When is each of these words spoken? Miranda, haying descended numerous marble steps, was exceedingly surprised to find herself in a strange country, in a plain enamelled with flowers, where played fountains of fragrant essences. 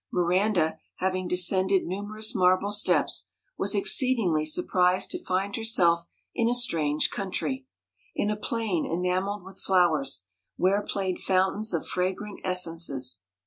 Miranda, 0.11 0.79
haying 0.97 1.27
descended 1.27 1.85
numerous 1.85 2.33
marble 2.33 2.71
steps, 2.71 3.27
was 3.55 3.75
exceedingly 3.75 4.43
surprised 4.47 5.11
to 5.11 5.23
find 5.23 5.55
herself 5.55 6.07
in 6.33 6.49
a 6.49 6.55
strange 6.55 7.11
country, 7.11 7.67
in 8.15 8.31
a 8.31 8.35
plain 8.35 8.83
enamelled 8.83 9.43
with 9.43 9.61
flowers, 9.61 10.25
where 10.55 10.81
played 10.81 11.19
fountains 11.19 11.71
of 11.71 11.85
fragrant 11.85 12.39
essences. 12.43 13.21